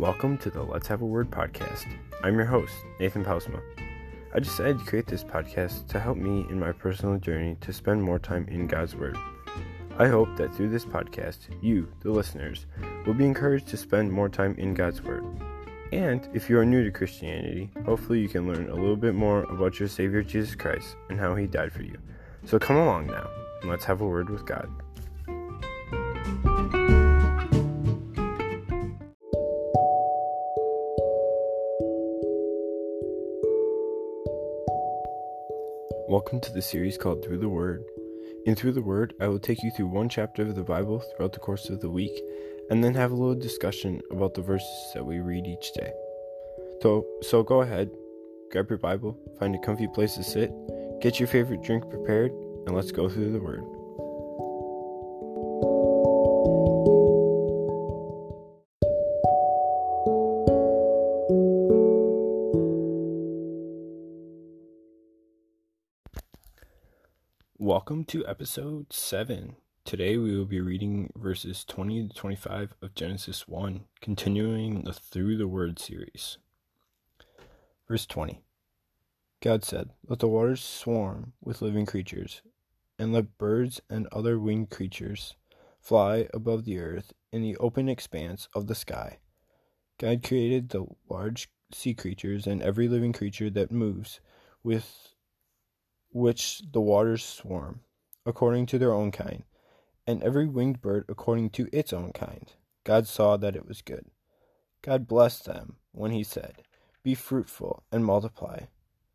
Welcome 0.00 0.38
to 0.38 0.48
the 0.48 0.62
Let's 0.62 0.88
Have 0.88 1.02
a 1.02 1.04
Word 1.04 1.30
podcast. 1.30 1.84
I'm 2.22 2.34
your 2.34 2.46
host, 2.46 2.72
Nathan 2.98 3.22
Pausma. 3.22 3.60
I 4.34 4.38
decided 4.38 4.78
to 4.78 4.84
create 4.86 5.06
this 5.06 5.22
podcast 5.22 5.88
to 5.88 6.00
help 6.00 6.16
me 6.16 6.46
in 6.48 6.58
my 6.58 6.72
personal 6.72 7.18
journey 7.18 7.58
to 7.60 7.70
spend 7.70 8.02
more 8.02 8.18
time 8.18 8.48
in 8.48 8.66
God's 8.66 8.96
Word. 8.96 9.18
I 9.98 10.08
hope 10.08 10.34
that 10.38 10.54
through 10.54 10.70
this 10.70 10.86
podcast, 10.86 11.40
you, 11.60 11.86
the 12.00 12.10
listeners, 12.10 12.64
will 13.04 13.12
be 13.12 13.26
encouraged 13.26 13.68
to 13.68 13.76
spend 13.76 14.10
more 14.10 14.30
time 14.30 14.54
in 14.56 14.72
God's 14.72 15.02
Word. 15.02 15.22
And 15.92 16.26
if 16.32 16.48
you 16.48 16.58
are 16.58 16.64
new 16.64 16.82
to 16.82 16.90
Christianity, 16.90 17.70
hopefully 17.84 18.20
you 18.20 18.28
can 18.30 18.50
learn 18.50 18.70
a 18.70 18.74
little 18.74 18.96
bit 18.96 19.14
more 19.14 19.42
about 19.52 19.78
your 19.78 19.88
Savior 19.90 20.22
Jesus 20.22 20.54
Christ 20.54 20.96
and 21.10 21.20
how 21.20 21.34
He 21.34 21.46
died 21.46 21.74
for 21.74 21.82
you. 21.82 21.98
So 22.46 22.58
come 22.58 22.76
along 22.76 23.08
now, 23.08 23.28
and 23.60 23.68
let's 23.68 23.84
have 23.84 24.00
a 24.00 24.08
word 24.08 24.30
with 24.30 24.46
God. 24.46 24.66
Welcome 36.10 36.40
to 36.40 36.50
the 36.50 36.60
series 36.60 36.98
called 36.98 37.24
Through 37.24 37.38
the 37.38 37.48
Word. 37.48 37.84
In 38.44 38.56
Through 38.56 38.72
the 38.72 38.82
Word, 38.82 39.14
I 39.20 39.28
will 39.28 39.38
take 39.38 39.62
you 39.62 39.70
through 39.70 39.86
one 39.86 40.08
chapter 40.08 40.42
of 40.42 40.56
the 40.56 40.64
Bible 40.64 40.98
throughout 40.98 41.32
the 41.32 41.38
course 41.38 41.70
of 41.70 41.80
the 41.80 41.88
week 41.88 42.10
and 42.68 42.82
then 42.82 42.94
have 42.94 43.12
a 43.12 43.14
little 43.14 43.36
discussion 43.36 44.00
about 44.10 44.34
the 44.34 44.42
verses 44.42 44.90
that 44.92 45.06
we 45.06 45.20
read 45.20 45.46
each 45.46 45.72
day. 45.72 45.92
So, 46.82 47.06
so 47.22 47.44
go 47.44 47.60
ahead, 47.60 47.92
grab 48.50 48.68
your 48.70 48.80
Bible, 48.80 49.16
find 49.38 49.54
a 49.54 49.58
comfy 49.60 49.86
place 49.86 50.16
to 50.16 50.24
sit, 50.24 50.50
get 51.00 51.20
your 51.20 51.28
favorite 51.28 51.62
drink 51.62 51.88
prepared, 51.88 52.32
and 52.66 52.74
let's 52.74 52.90
go 52.90 53.08
through 53.08 53.30
the 53.30 53.38
Word. 53.38 53.62
Welcome 67.80 68.04
to 68.04 68.26
episode 68.26 68.92
7. 68.92 69.56
Today 69.86 70.18
we 70.18 70.36
will 70.36 70.44
be 70.44 70.60
reading 70.60 71.10
verses 71.16 71.64
20 71.64 72.08
to 72.08 72.14
25 72.14 72.74
of 72.82 72.94
Genesis 72.94 73.48
1, 73.48 73.86
continuing 74.02 74.84
the 74.84 74.92
Through 74.92 75.38
the 75.38 75.48
Word 75.48 75.78
series. 75.78 76.36
Verse 77.88 78.04
20 78.04 78.42
God 79.40 79.64
said, 79.64 79.88
Let 80.06 80.18
the 80.18 80.28
waters 80.28 80.62
swarm 80.62 81.32
with 81.42 81.62
living 81.62 81.86
creatures, 81.86 82.42
and 82.98 83.14
let 83.14 83.38
birds 83.38 83.80
and 83.88 84.06
other 84.12 84.38
winged 84.38 84.68
creatures 84.68 85.36
fly 85.80 86.28
above 86.34 86.66
the 86.66 86.78
earth 86.78 87.14
in 87.32 87.40
the 87.40 87.56
open 87.56 87.88
expanse 87.88 88.46
of 88.54 88.66
the 88.66 88.74
sky. 88.74 89.20
God 89.96 90.22
created 90.22 90.68
the 90.68 90.84
large 91.08 91.48
sea 91.72 91.94
creatures 91.94 92.46
and 92.46 92.60
every 92.60 92.88
living 92.88 93.14
creature 93.14 93.48
that 93.48 93.72
moves 93.72 94.20
with 94.62 95.14
which 96.10 96.62
the 96.72 96.80
waters 96.80 97.24
swarm, 97.24 97.80
according 98.26 98.66
to 98.66 98.78
their 98.78 98.92
own 98.92 99.10
kind, 99.10 99.44
and 100.06 100.22
every 100.22 100.46
winged 100.46 100.80
bird 100.80 101.04
according 101.08 101.50
to 101.50 101.68
its 101.72 101.92
own 101.92 102.12
kind. 102.12 102.52
God 102.84 103.06
saw 103.06 103.36
that 103.36 103.56
it 103.56 103.66
was 103.66 103.82
good. 103.82 104.06
God 104.82 105.06
blessed 105.06 105.44
them 105.44 105.76
when 105.92 106.10
he 106.10 106.24
said, 106.24 106.62
Be 107.02 107.14
fruitful 107.14 107.84
and 107.92 108.04
multiply, 108.04 108.64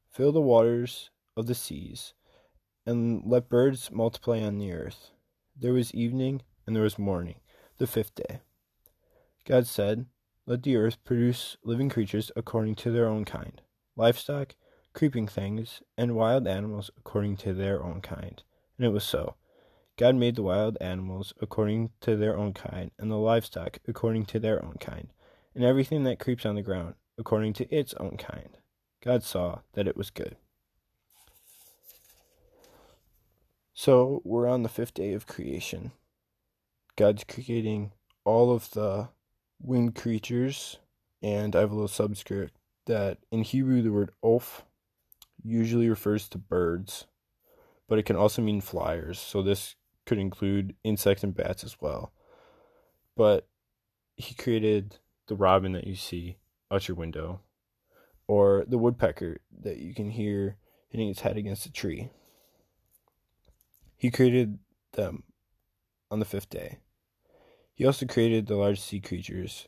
fill 0.10 0.32
the 0.32 0.42
waters 0.42 1.10
of 1.36 1.48
the 1.48 1.56
seas, 1.56 2.14
and 2.86 3.24
let 3.26 3.50
birds 3.50 3.92
multiply 3.92 4.42
on 4.42 4.58
the 4.58 4.72
earth. 4.72 5.12
There 5.58 5.74
was 5.74 5.94
evening 5.94 6.42
and 6.66 6.76
there 6.76 6.84
was 6.84 7.00
morning, 7.00 7.40
the 7.78 7.88
fifth 7.88 8.16
day. 8.16 8.42
God 9.46 9.68
said, 9.68 10.06
Let 10.46 10.64
the 10.64 10.76
earth 10.78 11.04
produce 11.04 11.58
living 11.64 11.90
creatures 11.90 12.32
according 12.36 12.76
to 12.76 12.92
their 12.92 13.08
own 13.08 13.26
kind, 13.26 13.62
livestock, 13.96 14.56
creeping 14.96 15.28
things, 15.28 15.82
and 15.98 16.16
wild 16.16 16.48
animals 16.48 16.90
according 16.98 17.36
to 17.36 17.54
their 17.54 17.84
own 17.84 18.00
kind. 18.00 18.42
And 18.78 18.88
it 18.88 18.90
was 18.90 19.04
so. 19.04 19.36
God 19.98 20.16
made 20.16 20.36
the 20.36 20.44
wild 20.44 20.78
animals 20.80 21.34
according 21.42 21.92
to 22.02 22.16
their 22.16 22.38
own 22.38 22.54
kind, 22.54 22.92
and 22.98 23.12
the 23.12 23.18
livestock 23.18 23.78
according 23.88 24.26
to 24.28 24.40
their 24.40 24.64
own 24.64 24.78
kind, 24.80 25.10
and 25.54 25.64
everything 25.64 26.04
that 26.06 26.20
creeps 26.20 26.46
on 26.46 26.56
the 26.56 26.62
ground 26.62 26.96
according 27.18 27.54
to 27.54 27.76
its 27.76 27.94
own 27.96 28.18
kind. 28.18 28.58
God 29.04 29.22
saw 29.22 29.60
that 29.74 29.88
it 29.88 29.98
was 29.98 30.10
good. 30.10 30.38
So 33.74 34.22
we're 34.24 34.48
on 34.48 34.64
the 34.64 34.70
fifth 34.70 34.94
day 34.94 35.12
of 35.12 35.28
creation. 35.28 35.92
God's 36.96 37.26
creating 37.26 37.92
all 38.24 38.54
of 38.54 38.72
the 38.72 39.10
winged 39.62 39.96
creatures, 39.96 40.78
and 41.22 41.54
I 41.54 41.60
have 41.60 41.72
a 41.72 41.74
little 41.74 41.90
subscript 41.90 42.54
that 42.86 43.18
in 43.30 43.44
Hebrew 43.44 43.82
the 43.82 43.92
word 43.92 44.12
oaf 44.24 44.64
usually 45.46 45.90
refers 45.90 46.28
to 46.30 46.38
birds, 46.38 47.06
but 47.88 48.00
it 48.00 48.04
can 48.04 48.16
also 48.16 48.42
mean 48.42 48.62
flyers. 48.62 49.20
So 49.20 49.42
this 49.42 49.76
could 50.06 50.18
include 50.18 50.76
insects 50.84 51.24
and 51.24 51.36
bats 51.36 51.64
as 51.64 51.78
well. 51.80 52.12
But 53.16 53.48
he 54.16 54.34
created 54.34 54.98
the 55.28 55.36
robin 55.36 55.74
that 55.74 55.88
you 55.88 55.96
see 55.96 56.38
out 56.72 56.88
your 56.88 56.98
window, 56.98 57.42
or 58.28 58.66
the 58.68 58.78
woodpecker 58.78 59.38
that 59.62 59.78
you 59.78 59.94
can 59.94 60.10
hear 60.10 60.58
hitting 60.90 61.10
its 61.10 61.22
head 61.22 61.38
against 61.38 61.66
a 61.66 61.72
tree. 61.72 62.10
He 63.98 64.10
created 64.10 64.60
them 64.94 65.24
on 66.10 66.20
the 66.20 66.26
fifth 66.26 66.50
day. 66.50 66.80
He 67.74 67.86
also 67.86 68.06
created 68.06 68.48
the 68.48 68.56
large 68.56 68.80
sea 68.80 69.00
creatures 69.00 69.68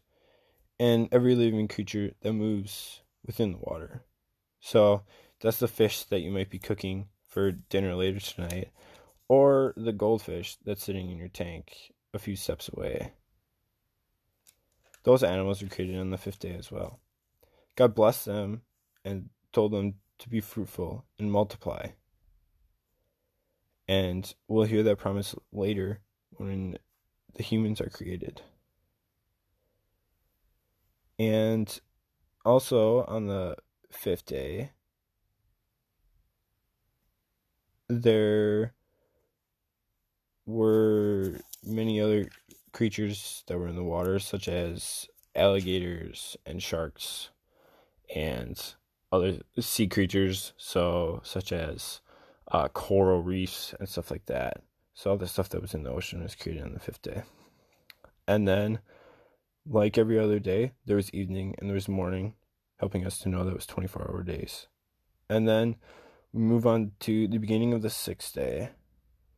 and 0.80 1.10
every 1.12 1.36
living 1.36 1.68
creature 1.68 2.12
that 2.22 2.34
moves 2.34 3.02
within 3.26 3.52
the 3.52 3.58
water. 3.58 4.04
So 4.60 5.04
that's 5.42 5.60
the 5.60 5.68
fish 5.68 6.04
that 6.06 6.22
you 6.22 6.32
might 6.32 6.50
be 6.50 6.60
cooking 6.60 7.08
for 7.28 7.52
dinner 7.52 7.96
later 7.96 8.20
tonight, 8.20 8.70
or 9.28 9.74
the 9.78 9.94
goldfish 9.94 10.58
that's 10.66 10.84
sitting 10.84 11.10
in 11.10 11.18
your 11.18 11.28
tank 11.28 11.94
a 12.14 12.20
few 12.20 12.36
steps 12.36 12.70
away. 12.74 13.12
Those 15.04 15.24
animals 15.24 15.62
were 15.62 15.70
created 15.70 15.98
on 15.98 16.10
the 16.10 16.18
fifth 16.18 16.40
day 16.40 16.56
as 16.58 16.72
well. 16.72 17.00
God 17.76 17.94
blessed 17.96 18.26
them 18.26 18.62
and 19.06 19.30
told 19.54 19.72
them 19.72 19.96
to 20.20 20.30
be 20.30 20.42
fruitful 20.42 21.06
and 21.20 21.32
multiply. 21.32 21.90
And 23.88 24.34
we'll 24.48 24.66
hear 24.66 24.84
that 24.84 24.98
promise 24.98 25.36
later 25.54 26.02
when 26.32 26.78
the 27.36 27.44
humans 27.44 27.80
are 27.80 27.90
created. 27.90 28.42
And 31.20 31.80
also 32.44 33.04
on 33.06 33.28
the 33.28 33.56
fifth 33.92 34.26
day, 34.26 34.72
there 37.90 38.74
were 40.46 41.40
many 41.64 42.02
other 42.02 42.30
creatures 42.72 43.44
that 43.48 43.58
were 43.58 43.68
in 43.68 43.76
the 43.76 43.84
water, 43.84 44.20
such 44.20 44.48
as 44.48 45.08
alligators 45.36 46.38
and 46.46 46.62
sharks, 46.62 47.30
and 48.14 48.76
other 49.12 49.40
sea 49.60 49.88
creatures, 49.88 50.54
so 50.58 51.22
such 51.24 51.52
as 51.52 52.02
uh, 52.52 52.68
coral 52.70 53.22
reefs 53.22 53.74
and 53.80 53.88
stuff 53.88 54.12
like 54.12 54.26
that. 54.26 54.62
So 54.94 55.12
all 55.12 55.18
the 55.18 55.28
stuff 55.28 55.50
that 55.50 55.62
was 55.62 55.74
in 55.74 55.84
the 55.84 55.92
ocean 55.92 56.24
was 56.24 56.36
created 56.36 56.64
on 56.64 56.74
the 56.74 56.80
fifth 56.80 57.02
day. 57.02 57.24
And 58.28 58.48
then, 58.48 58.80
like 59.66 59.98
every 59.98 60.20
other 60.20 60.40
day, 60.40 60.74
there 60.86 60.96
was 60.96 61.14
evening 61.14 61.56
and 61.58 61.70
there 61.70 61.76
was 61.76 61.88
morning, 61.88 62.34
helping 62.80 63.06
us 63.06 63.20
to 63.20 63.30
know 63.30 63.44
that 63.44 63.52
it 63.52 63.56
was 63.56 63.66
24 63.66 64.10
hour 64.10 64.24
days. 64.24 64.68
And 65.30 65.48
then 65.48 65.76
we 66.38 66.44
move 66.44 66.68
on 66.68 66.92
to 67.00 67.28
the 67.28 67.40
beginning 67.40 67.74
of 67.74 67.82
the 67.82 67.90
sixth 67.90 68.36
day, 68.36 68.70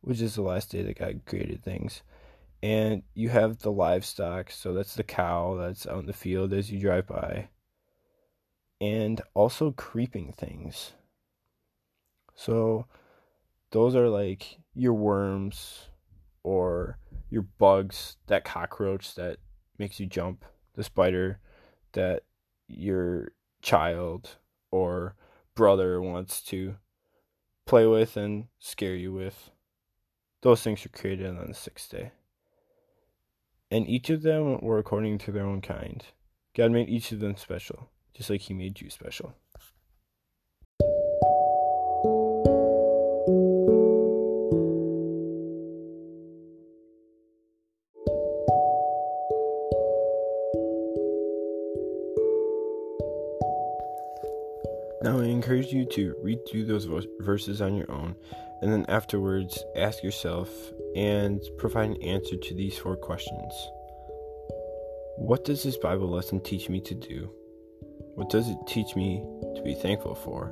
which 0.02 0.20
is 0.20 0.34
the 0.34 0.42
last 0.42 0.70
day 0.70 0.82
that 0.82 0.98
God 0.98 1.22
created 1.24 1.64
things. 1.64 2.02
And 2.62 3.04
you 3.14 3.30
have 3.30 3.60
the 3.60 3.72
livestock, 3.72 4.50
so 4.50 4.74
that's 4.74 4.94
the 4.94 5.02
cow 5.02 5.56
that's 5.58 5.86
out 5.86 6.00
in 6.00 6.06
the 6.06 6.12
field 6.12 6.52
as 6.52 6.70
you 6.70 6.78
drive 6.78 7.06
by. 7.06 7.48
And 8.82 9.22
also 9.32 9.72
creeping 9.72 10.32
things. 10.32 10.92
So 12.34 12.84
those 13.70 13.96
are 13.96 14.10
like 14.10 14.58
your 14.74 14.94
worms 14.94 15.88
or 16.42 16.98
your 17.30 17.46
bugs, 17.58 18.18
that 18.26 18.44
cockroach 18.44 19.14
that 19.14 19.38
makes 19.78 19.98
you 19.98 20.04
jump, 20.04 20.44
the 20.74 20.84
spider 20.84 21.40
that 21.92 22.24
your 22.68 23.32
child 23.62 24.36
or 24.70 25.14
brother 25.54 26.02
wants 26.02 26.42
to 26.42 26.76
play 27.66 27.86
with 27.86 28.16
and 28.16 28.46
scare 28.58 28.94
you 28.94 29.12
with. 29.12 29.50
Those 30.42 30.62
things 30.62 30.82
were 30.84 30.98
created 30.98 31.26
on 31.26 31.48
the 31.48 31.54
sixth 31.54 31.90
day. 31.90 32.12
And 33.70 33.88
each 33.88 34.10
of 34.10 34.22
them 34.22 34.58
were 34.60 34.78
according 34.78 35.18
to 35.18 35.32
their 35.32 35.46
own 35.46 35.60
kind. 35.60 36.04
God 36.56 36.72
made 36.72 36.88
each 36.88 37.12
of 37.12 37.20
them 37.20 37.36
special, 37.36 37.90
just 38.14 38.30
like 38.30 38.42
He 38.42 38.54
made 38.54 38.80
you 38.80 38.90
special. 38.90 39.34
Encourage 55.02 55.72
you 55.72 55.86
to 55.92 56.14
read 56.22 56.40
through 56.48 56.66
those 56.66 56.86
verses 57.20 57.60
on 57.62 57.74
your 57.74 57.90
own 57.90 58.14
and 58.60 58.72
then 58.72 58.84
afterwards 58.88 59.64
ask 59.76 60.02
yourself 60.02 60.50
and 60.94 61.40
provide 61.58 61.90
an 61.90 62.02
answer 62.02 62.36
to 62.36 62.54
these 62.54 62.76
four 62.76 62.96
questions. 62.96 63.52
What 65.16 65.44
does 65.44 65.62
this 65.62 65.76
Bible 65.76 66.08
lesson 66.08 66.40
teach 66.40 66.68
me 66.68 66.80
to 66.82 66.94
do? 66.94 67.30
What 68.14 68.28
does 68.28 68.48
it 68.48 68.58
teach 68.66 68.96
me 68.96 69.24
to 69.56 69.62
be 69.62 69.74
thankful 69.74 70.14
for? 70.14 70.50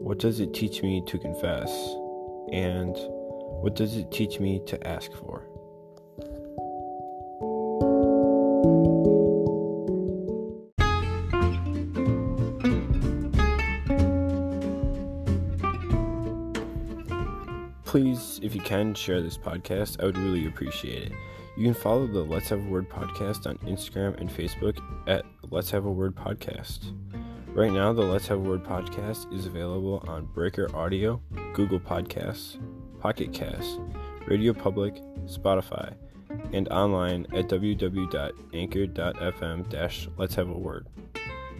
What 0.00 0.18
does 0.18 0.40
it 0.40 0.54
teach 0.54 0.82
me 0.82 1.02
to 1.06 1.18
confess? 1.18 1.70
And 2.52 2.96
what 3.62 3.76
does 3.76 3.96
it 3.96 4.10
teach 4.10 4.40
me 4.40 4.62
to 4.66 4.86
ask 4.86 5.12
for? 5.12 5.46
Please, 17.92 18.40
if 18.42 18.54
you 18.54 18.62
can, 18.62 18.94
share 18.94 19.20
this 19.20 19.36
podcast. 19.36 20.00
I 20.00 20.06
would 20.06 20.16
really 20.16 20.46
appreciate 20.46 21.08
it. 21.08 21.12
You 21.58 21.64
can 21.64 21.74
follow 21.74 22.06
the 22.06 22.22
Let's 22.22 22.48
Have 22.48 22.64
a 22.64 22.70
Word 22.70 22.88
podcast 22.88 23.46
on 23.46 23.58
Instagram 23.70 24.18
and 24.18 24.30
Facebook 24.30 24.78
at 25.06 25.26
Let's 25.50 25.70
Have 25.72 25.84
a 25.84 25.90
Word 25.90 26.14
Podcast. 26.14 26.94
Right 27.48 27.70
now, 27.70 27.92
the 27.92 28.00
Let's 28.00 28.26
Have 28.28 28.38
a 28.38 28.48
Word 28.48 28.64
podcast 28.64 29.30
is 29.30 29.44
available 29.44 30.02
on 30.08 30.24
Breaker 30.24 30.74
Audio, 30.74 31.20
Google 31.52 31.80
Podcasts, 31.80 32.56
Pocket 32.98 33.34
Casts, 33.34 33.78
Radio 34.26 34.54
Public, 34.54 34.94
Spotify, 35.26 35.92
and 36.54 36.68
online 36.70 37.26
at 37.34 37.46
www.anchor.fm 37.46 38.08
Let's 40.16 40.34
Have 40.34 40.48
a 40.48 40.58
Word. 40.58 40.86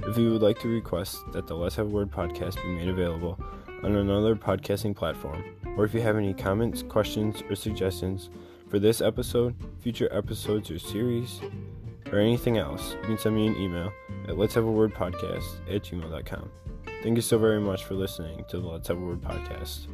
If 0.07 0.17
you 0.17 0.31
would 0.33 0.41
like 0.41 0.61
to 0.61 0.69
request 0.69 1.31
that 1.35 1.47
the 1.47 1.55
Let's 1.55 1.77
Have 1.77 1.89
a 1.89 1.91
Word 1.91 2.11
podcast 2.11 2.55
be 2.63 2.69
made 2.71 2.89
available 2.89 3.39
on 3.85 3.97
another 3.97 4.35
podcasting 4.35 4.97
platform, 4.97 5.45
or 5.77 5.85
if 5.85 5.95
you 5.95 6.01
have 6.01 6.17
any 6.17 6.35
comments, 6.35 6.83
questions, 6.83 7.43
or 7.49 7.55
suggestions 7.55 8.31
for 8.69 8.79
this 8.79 9.01
episode, 9.01 9.55
future 9.81 10.09
episodes 10.13 10.71
or 10.71 10.79
series, 10.79 11.41
or 12.11 12.19
anything 12.19 12.59
else, 12.59 12.95
you 13.01 13.07
can 13.07 13.19
send 13.19 13.35
me 13.35 13.47
an 13.47 13.57
email 13.57 13.93
at 14.29 14.39
let's 14.39 14.55
have 14.55 14.65
a 14.65 14.71
word 14.71 14.95
podcast 14.95 15.45
at 15.69 15.83
gmail.com. 15.83 16.51
Thank 17.03 17.17
you 17.17 17.23
so 17.23 17.39
very 17.39 17.61
much 17.61 17.85
for 17.85 17.95
listening 17.95 18.45
to 18.49 18.61
the 18.61 18.67
Let's 18.67 18.87
Have 18.87 18.99
a 18.99 19.01
Word 19.01 19.21
podcast. 19.21 19.89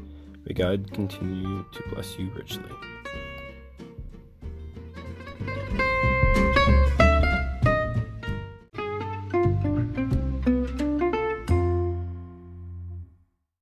May 0.44 0.52
God 0.52 0.92
continue 0.92 1.64
to 1.72 1.82
bless 1.88 2.18
you 2.18 2.30
richly. 2.34 2.70